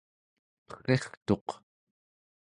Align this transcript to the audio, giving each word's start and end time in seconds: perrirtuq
perrirtuq 0.65 1.47